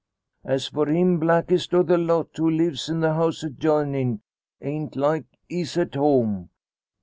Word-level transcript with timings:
As 0.43 0.65
for 0.65 0.87
him, 0.87 1.19
blackest 1.19 1.75
o' 1.75 1.83
the 1.83 1.95
lot, 1.99 2.29
who 2.35 2.49
lives 2.49 2.89
in 2.89 3.01
the 3.01 3.13
house 3.13 3.43
adjoinin', 3.43 4.21
ain't 4.59 4.95
like 4.95 5.25
he's 5.47 5.77
at 5.77 5.93
home. 5.93 6.49